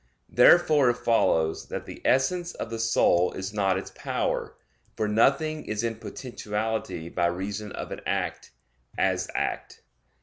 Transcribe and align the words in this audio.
Therefore 0.31 0.89
it 0.89 0.97
follows 0.97 1.67
that 1.67 1.85
the 1.85 2.01
essence 2.03 2.55
of 2.55 2.71
the 2.71 2.79
soul 2.79 3.33
is 3.33 3.53
not 3.53 3.77
its 3.77 3.91
power. 3.93 4.55
For 4.97 5.07
nothing 5.07 5.65
is 5.65 5.83
in 5.83 5.97
potentiality 5.97 7.07
by 7.07 7.27
reason 7.27 7.71
of 7.73 7.91
an 7.91 8.01
act, 8.07 8.49
as 8.97 9.27
act. 9.35 9.83